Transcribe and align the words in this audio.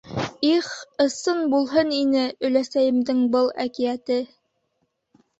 Их, 0.51 0.67
ысын 1.03 1.41
булһын 1.53 1.91
ине 1.97 2.23
өләсәйемдең 2.49 3.19
был 3.35 3.51
әкиәте... 3.65 4.17